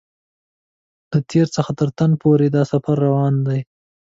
[1.11, 3.59] له تېر څخه تر نن پورې دا سفر روان دی.